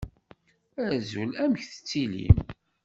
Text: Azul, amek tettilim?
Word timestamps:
Azul, 0.95 1.29
amek 1.43 1.63
tettilim? 1.65 2.37